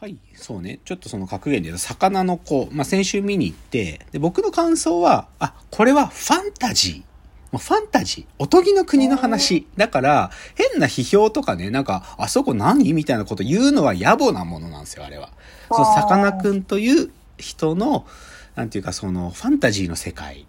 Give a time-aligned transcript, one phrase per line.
[0.00, 0.80] はい、そうね。
[0.86, 7.58] ちょっとその格言で言うと、魚の子、まあ、先週見に行って、で、僕の感想は、あ、これはファンタジー。
[7.58, 8.24] ファンタジー。
[8.38, 9.66] おとぎの国の話。
[9.76, 15.28] だから、変な批評とかね、なんか、あそこ何みたいなこと言うのは野暮なものなんですよ、あれは。
[15.68, 18.06] その、さかなクンという人の、
[18.54, 20.46] なんていうか、その、ファンタジーの世界。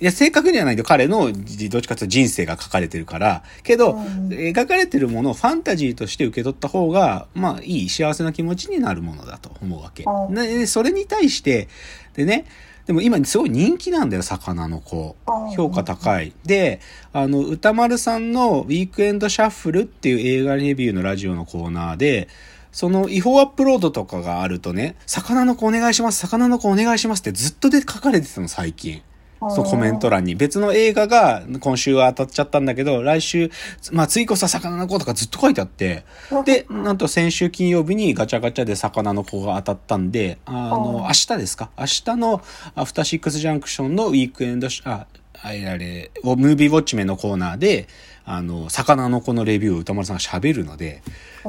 [0.00, 10.04] いや、正確にはないけど、彼の、じどっちかというと人生が書かれてるから、けど、うん描かれてるものをファンタジーとして受け取った方が、まあ、いい、幸せな気持ちになるものだと思うわけ。
[10.04, 11.68] うんで、それに対して、
[12.14, 12.44] でね、
[12.86, 15.50] でも今すごい人気なんだよ、魚の子うん。
[15.50, 16.32] 評価高い。
[16.44, 16.80] で、
[17.12, 22.28] あの、歌丸さんのウィークエンドシャッフルっていう映画レビューのラジオのコーナーで、
[22.70, 29.02] その違法アップロードとかがあるとね、魚の子お願いします、魚の子お願いしますってずっとで書かれてたの、最近。
[29.40, 30.34] そのコメント欄に。
[30.34, 33.50] 別の映画が今週は当たっちゃったんだけど、来週、
[33.92, 36.04] まあ次こそは魚の子とかずっと書いてあって、
[36.44, 41.70] で、なんと先週金曜日にガチャガチャで魚の子が当たったんで、あの、明日ですか？
[41.78, 42.42] 明日の
[42.74, 45.06] アフターシックスジャンクションのウィークエンドシ、あ、
[45.42, 47.88] あれあれ、ムービーウォッチメンのコーナーで、
[48.24, 51.02] あの、魚の子のレビューを歌丸さんが喋るので、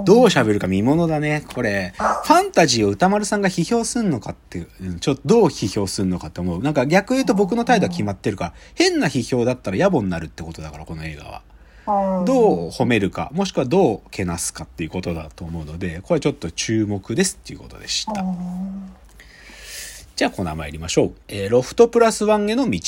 [0.05, 1.43] どう喋るか見ものだね。
[1.53, 6.61] これ、ファンタジーを歌丸さんが批評すんのかっていう、うんちょっとどう批評すんのかって思う。
[6.61, 11.41] なんか逆言うと僕の態度は決まってるから、変な批評だったら野暮になるってことだから、この映画は。
[12.19, 18.21] うんどう褒めるか、もしくはどうけなすかっていうことだと思うので、これちょっと注目ですっていうことでした。
[18.21, 18.93] うん
[20.17, 21.13] じゃあコーナー参りましょう。
[21.27, 22.79] えーロフトプラスワンへの道。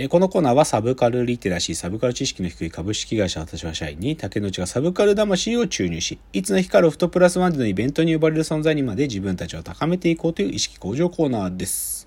[0.00, 12.06] えーこのコーナーはサブカルリテラシー、サブカル知識の低い株式会社私は社員に竹之内がサブカル魂を注入し、いつの日かロフトプラスワンでのイベントに呼ばれる存在にまで自分たちを高めていこうという意識向上コーナーです。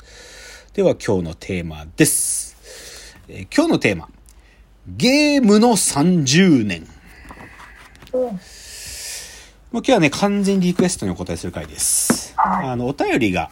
[0.74, 2.58] では今日のテーマです。
[3.28, 4.10] えー今日のテーマ。
[4.88, 6.88] ゲームの30年。
[8.12, 8.40] うん
[9.72, 12.34] もう今日はね、完全にリクエストにお答えする回です。
[12.38, 13.52] はいあの、お便りが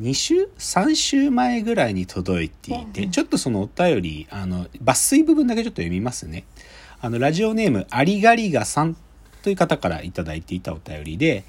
[0.00, 6.44] 2週 ?3 週前ぐらいに届いていて、ちょっとそのお便り、あの、抜粋部分だけちょっと読みますね。
[7.00, 8.96] あの、ラジオネーム、アリガリガさん
[9.42, 11.44] という方からいただいていたお便りで、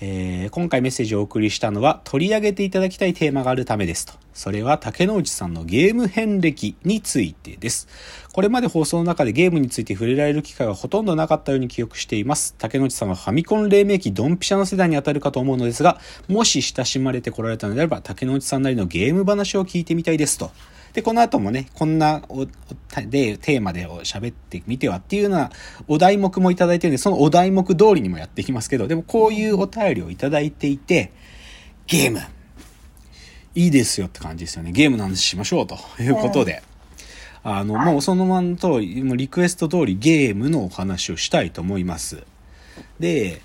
[0.00, 4.14] えー今回メッセージをお送りしたのは取り上げていただきたいテーマがあるためですと。
[4.32, 7.88] それは竹之内さんのゲーム遍歴についてです。
[8.32, 12.54] これまで放送の中でゲームについて触れられる機会はほとんどなかったように記憶しています。
[12.58, 15.98] 竹之内さんはファミコン黎明期ドンピシャの世代に当たるかと思うのですが、
[16.28, 20.50] もし親しまれてこられたのであれば竹之内さんなりのゲーム話を聞いてみたいですと。
[20.92, 22.46] で、この後もね、こんなお、
[23.06, 25.50] で、テーマで喋ってみてはっていうような
[25.86, 31.12] お題目もいただいてるんで、そのお題目通りにもやっていきますけど、でもこういうお便りをいただいていて、
[31.86, 32.20] ゲーム、
[33.54, 34.72] いいですよって感じですよね。
[34.72, 36.62] ゲームの話しましょうということで、
[37.42, 42.24] あの、もうそのままの通り、もうリクエスト通りゲームのお話をしたいと思います。
[42.98, 43.42] で、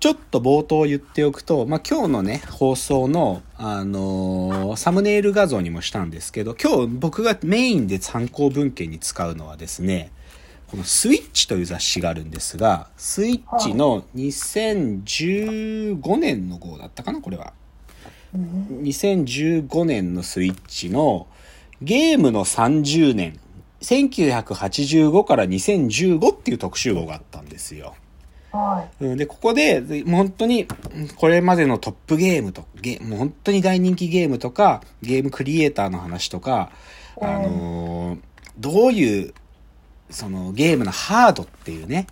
[0.00, 10.12] ちょっと冒頭言っておくと、まあ、今日のね、放送の、あのーサムネイル画像にもしたんですけど、今日僕がメインで参考文献に使うのはですね、
[10.68, 17.52] このスイッチという雑誌があるんですが、スイッチの2015年の号だったかな、これは。
[18.36, 21.26] 2015年のスイッチの
[21.82, 23.40] ゲームの30年、
[23.80, 27.96] 1985から2015っていう特集号があったんですよ。
[28.52, 36.70] はうんで、ここで、本当に、うんこれまでのトップゲームと、ゲもう本当に大人気ゲームとか、ゲームクリエイターの話とか、
[37.20, 38.18] あのー
[38.58, 39.34] どういう、
[40.10, 42.06] そのゲームのハードっていうね、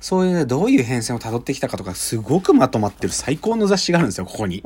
[0.00, 4.62] そういうねどういう変遷を辿ってきたかとか、すごくまとまってる最高の雑誌があるんですよ、ここに。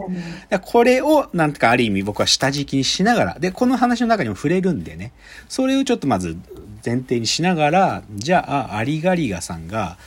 [0.62, 5.12] これを、なんとかある意味僕は下敷きにしながら、で、この話の中にも触れるんでね、
[5.48, 6.36] それをちょっとまず
[6.84, 9.98] 前提にしながら、じゃあ、アリガリガさんが、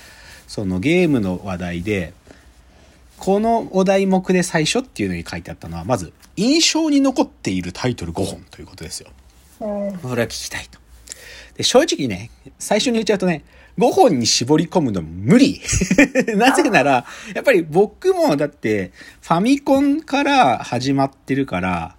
[0.53, 2.13] そのゲームの話題で、
[3.17, 9.09] このお題目で最初っていうのに書いてあったのは、まず、印象に残っているタイトル5本ということですよ。
[9.61, 9.65] う
[9.95, 10.79] んそれは聞きたいと。
[11.57, 13.43] で、正直ね、最初に言っちゃうとね、
[13.79, 15.59] 5本に絞り込むの無理。
[16.37, 18.91] なぜなら、やっぱり僕もだって、
[19.21, 21.95] ファミコンから始まってるから、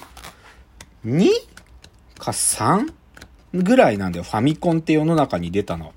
[2.18, 2.94] か 3?
[3.52, 4.24] ぐらいなんだよ。
[4.24, 5.92] ファミコンって世の中に出たの。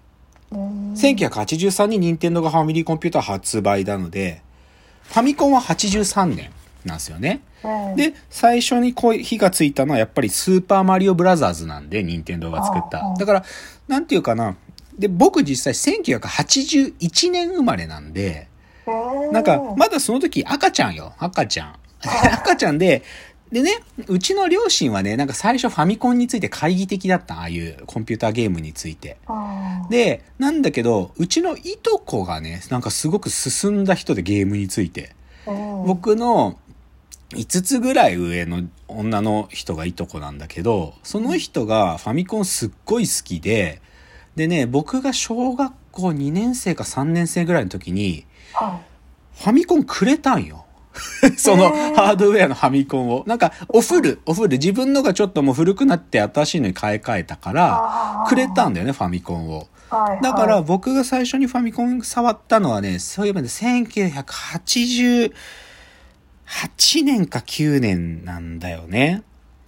[0.51, 4.41] うん1983に任天堂がファミリーコンピューター発売なので、
[5.03, 6.51] ファミコンは83年
[6.85, 7.41] なんですよね。
[7.63, 13.05] うんで、最初にこう火がついたのはやっぱりスーパーマリオブラザーズなんで、任天堂が作っあた。
[13.05, 13.43] あだから、
[13.87, 14.55] なんていうかな。
[14.97, 18.47] で、僕実際1981年生まれなんで、
[19.31, 21.13] なんか、まだその時赤ちゃんよ。
[21.17, 21.75] 赤ちゃん。
[22.33, 23.03] 赤ちゃんで、
[23.51, 27.39] でね、うちの両親はね、なんか最初ファミコンについて懐疑的だった。
[27.39, 29.17] ああいうコンピューターゲームについて。
[29.89, 35.15] で、なんだけど、うちのいとこがね、なんかすごく進んだ人でゲームについて。
[35.47, 36.59] うん僕の
[37.35, 43.81] 5つぐらい上の女の人がいとこなんだけど、その人がファミコンすっごい好きで、
[44.35, 48.79] でね、僕が小学校2年生か3年生ぐらいの時に、は
[49.35, 50.65] ファミコンくれたんよ。
[51.37, 53.23] そのハードウェアのファミコンを。
[53.25, 59.67] なんか、おフル、おフル、自分のがちょっともう古くなって新しいのに買い替えたから、くれたんだよね、ファミコンを。
[60.21, 63.49] だから僕が最初にファミコン触ったのはね、そういえばね、
[66.51, 69.23] 1988年か9年なんだよね。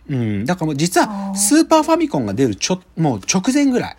[0.09, 0.45] うん。
[0.45, 3.97] だからもう実はスーパーファミコンが出るちょ、もう直前ぐらい。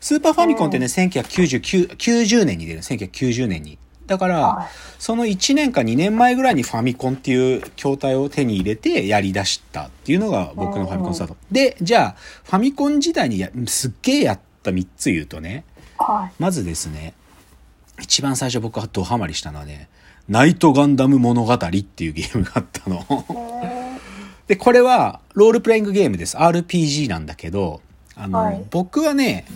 [0.00, 2.80] スーパーファミコンってね、1999 90年に出る。
[2.80, 3.78] 1990年に。
[4.06, 4.66] だからはい、
[4.98, 11.36] その1年か2年前ぐらいにファミコンっていう筐体を手に入れてやり出したっていうのが僕のファミコンスタート。
[11.50, 15.64] で、じゃあ、ファミコン時代にやすっげえやった3つ言うとね、
[15.96, 17.14] はいまずですね、
[18.04, 19.88] 一番最初僕がドハマりしたのはね、
[20.28, 23.04] ナイトガンダム物語っていうゲームがあったの。
[23.64, 23.98] え
[24.46, 26.36] で、これはロールプレイングゲームです。
[26.36, 27.80] RPG なんだけど、
[28.14, 29.46] あの、はい僕はね、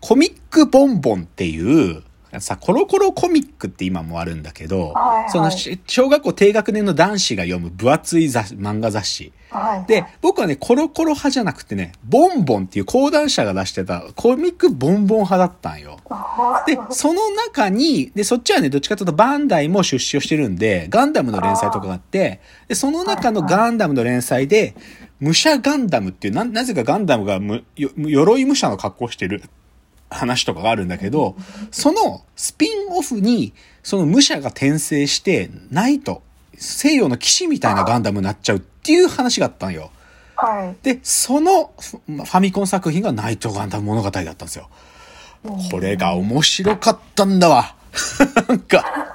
[0.00, 2.04] コミックボンボンっていう、
[2.40, 5.30] さ、コロコロコミックって今もあるんだけど、はいはい。
[5.30, 9.32] そのし小学校低学年の男子が読む分厚い雑漫画雑誌。
[9.50, 9.86] ーはい。
[9.86, 15.98] で、僕はね、コロコロ派じゃなくてね、ボンボンっていう講談社が出してたコミックボンボン派だったんよ。
[16.66, 24.74] で、その中に、で、そっちはね、どっちかというとバンダイも出資をしてるんで、ガンダムの連載とかがあって、で、その中のガンダムの連載で、
[25.20, 29.42] 武者ガンダムっていう、な、なぜかガンダムがむ、よ鎧武者の格好をしてる
[30.10, 31.36] 話とかがあるんだけど、
[31.70, 33.52] そのスピンオフに、
[33.82, 36.22] その武者が転生して、ナイト、
[36.56, 39.90] 西洋の騎士みたいなガンダムになっちゃうっていう話があったんよ。
[40.36, 44.68] はいで、そのフファミコン作品がナイトガンダム物語だったんですよ。
[45.70, 47.76] これが面白かったんだわ。
[48.48, 49.14] なんか、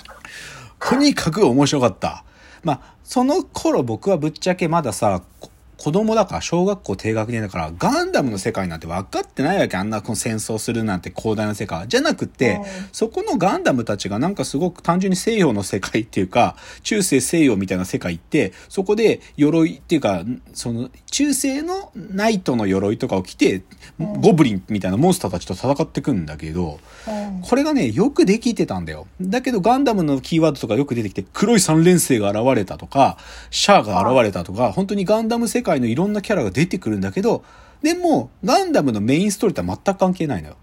[0.80, 2.24] とにかく面白かった。
[2.64, 5.50] まあ、その頃僕はぶっちゃけまださ、こ
[5.80, 9.78] 子供だから小学校低学年だからガンダムの世界なんて分かってないわけ。
[9.78, 12.64] あんなこの戦争するなんて広大な世界じゃなくて、うん。
[12.92, 20.24] そこのガンダムたちがなんかすごく単純に西洋の世界っていうか中世西洋みたいな世界ってそこで鎧っていうか
[20.54, 23.64] その中世のナイトの鎧とかを着て
[23.98, 27.42] ゴブリンみたいなモンスターたちと戦ってくんだけど、うん。
[27.42, 29.08] これがね、よくできてたんだよ。
[29.22, 33.18] だけどガンダムのキーワードとかよく出てきて、黒い三連星が現れたとか、
[33.50, 37.44] シャアが現れたとか、本当にガンダム世界のいろんなキャラが出てくるんだけど、
[37.82, 40.56] でも、ガンダムのメインストーリーとは全く関係ないのよ。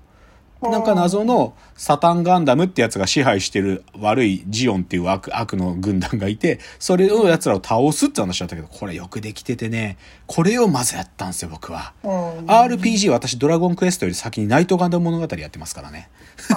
[0.63, 11.93] なんか謎のサタンガンダムってやつが支配してる悪いジオンっていう悪悪の軍団がいて、それの奴らを倒すって話だったけど、これよくできててね、これをまずやったんですよ、僕は。
[12.03, 12.11] うん
[12.47, 16.09] RPG 私ドラゴンクエストより先にナイトガンダム物語やってますからね。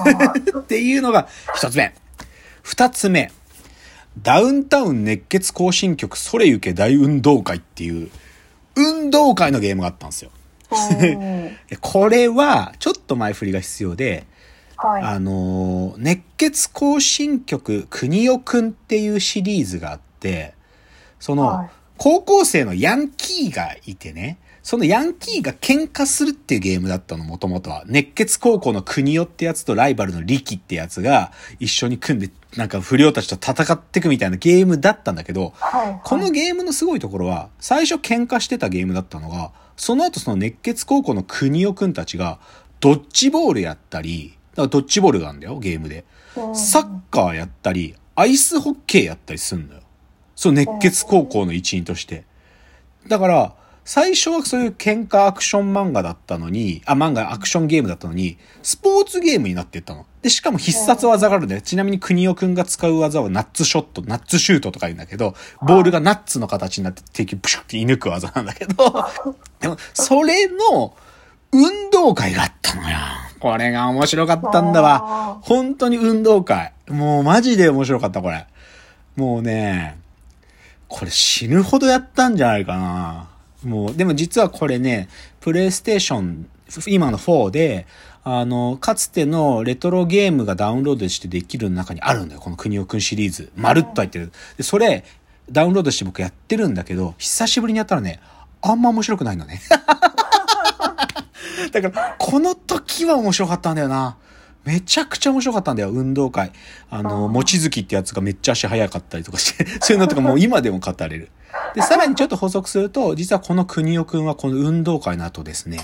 [0.57, 1.93] っていうのが一つ目。
[2.63, 3.31] 二つ目。
[4.21, 8.09] ダウンタウン熱血行進曲それゆけ大運動会っていう
[8.79, 10.31] 運動会のゲームがあったんですよ。
[11.81, 14.25] これはちょっと前振りが必要で、
[14.77, 15.03] はい。
[15.03, 20.53] あのー熱血行進曲国尾くんっていうシリーズがあって、
[21.19, 21.69] その、はい。
[21.97, 27.83] 高校生のヤンキーがいてね、そのヤンキーが喧嘩するっていうゲームだったの、もともとは。
[27.87, 42.39] 熱血高校の国尾ってやつとライバルの力ってやつが一緒に組んで、なんか不良たちと戦っていくみたいなゲームだったんだけど、はいこのゲームのすごいところは、最初喧嘩してたゲームだったのが、その後その熱血高校の国尾くんたちが、
[42.79, 46.03] ドッジボールやったり、だからドッジボールがあるんだよ、ゲームで。
[46.35, 49.81] うんサッカーやったり、アイスホッケーやったりすんのよ。
[50.35, 52.23] そう、熱血高校の一員として。
[53.07, 53.55] だから、
[53.91, 60.05] 最初はそういう喧嘩アクション漫画だったのに、あ、漫画アクションゲームだったのに、スポーツゲームになっていったの。
[60.21, 61.61] で、しかも必殺技があるんだよ。
[61.61, 68.75] ちなみに国尾くんが使う技はナッツショット、ナッツシュートとか言うんだけど、ボールがナッツの形になって敵をプシュって射抜く技なんだけど、
[69.59, 70.93] でも、それの
[71.51, 72.95] 運動会があったのよ。
[73.39, 75.39] これが面白かったんだわ。
[75.41, 76.73] 本当に運動会。
[76.89, 78.45] もうマジで面白かった、これ。
[79.15, 79.97] もうね、
[80.87, 83.38] これ死ぬほどやったんじゃないかな。
[83.63, 85.09] もう、でも実はこれね、
[85.41, 86.49] プレイステーション、
[86.87, 87.87] 今の4で、
[88.23, 92.41] あの、かつてのレトロゲームがダウンロードしてできる中にあるんだよ。
[92.41, 93.51] この国尾くんシリーズ。
[93.55, 94.31] まるっと入ってる。
[94.57, 95.03] で、それ、
[95.51, 98.19] ダウンロードして僕やってるんだけど、久しぶりにやったらね、
[98.61, 99.61] あんま面白くないのね。
[101.71, 104.17] だから、この時は面白かったんだよな。
[104.65, 106.51] めちゃくちゃ面白かったんだよ、運動会。
[106.89, 111.29] あの、望月ってやつがめっちゃ足速かったりとかして、 そういうのとかもう今でも語れる。
[111.73, 115.79] で、さらにちょっと補足すると、実はこの国尾くんはこの運動会の後ですね、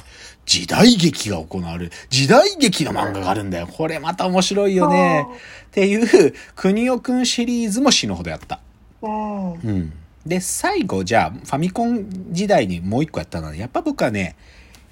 [0.45, 1.91] 時代劇が行われる。
[2.09, 3.67] 時代劇の漫画があるんだよ。
[3.67, 5.25] これまた面白いよね。
[5.67, 8.59] っていう、国尾くんシリーズも死ぬほどやった。
[9.01, 9.53] うん。
[9.53, 9.93] うん。
[10.25, 14.35] で、最後、じゃあ、ファミコン時代にもう一個やったのはね、やっぱ僕はね、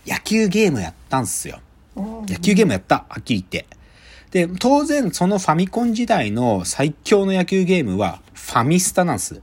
[0.06, 1.60] 野球ゲームやったんすよ。
[1.96, 2.26] うん。
[2.26, 3.68] 野球ゲームやった、はっきり言って。
[4.32, 9.42] で、当然そのファミコン時代の最強の野球ゲームはファミスタなんです。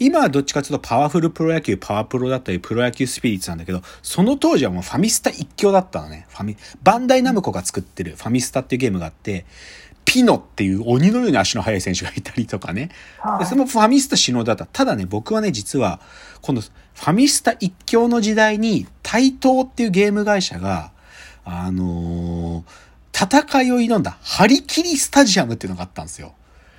[0.00, 6.26] 今はどっちかというとパワフルプロ野球、パワプロだったりプロ野球スピリッツなんだけど、その当時はもうファミスタ一強だったのね。
[6.30, 9.46] ファミ、バンダイナムコが作ってるファミスタっていうゲームがあって、
[10.04, 12.90] ピノっていう鬼のように足の速い選手がいたりとかね。
[13.38, 14.66] でそのファミスタ死のだった。
[14.66, 16.00] ただね、僕はね、実は、
[16.42, 20.92] このファミスタ一強の時代に、対等っていうゲーム会社が、
[21.44, 22.84] あのー
[23.14, 26.34] 戦いを挑んだ、張り切りスタジアムっていうのがあったんですよ。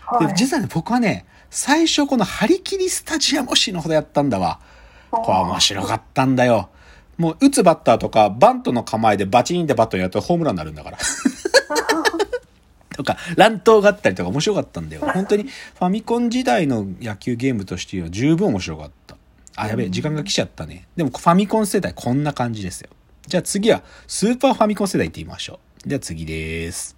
[0.05, 4.59] はいで、実はね、僕はね、最初この張り切りスタジアムを死ぬほどやったんだわ。
[5.09, 6.69] これ面白かったんだよ。
[7.17, 10.97] もう、打つバッターとか、バントの構えでバチンってバットやるとホームランになるんだから。
[12.93, 15.03] とか、乱闘があったりとか面白かったんだよ。
[15.13, 19.15] 本当にファミコン時代の野球ゲームとしては十分面白かった。
[19.55, 20.85] あ、やべえ、時間が来ちゃったね。
[20.97, 22.89] でもファミコン世代こんな感じですよ。
[23.27, 25.89] じゃあ次はスーパーファミコン世代行ってみましょう。
[25.89, 26.95] じゃあ次です。